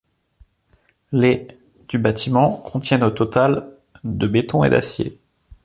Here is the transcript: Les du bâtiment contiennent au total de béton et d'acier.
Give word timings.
Les 1.11 1.47
du 1.87 1.99
bâtiment 1.99 2.53
contiennent 2.53 3.03
au 3.03 3.11
total 3.11 3.69
de 4.03 4.25
béton 4.25 4.63
et 4.63 4.71
d'acier. 4.71 5.19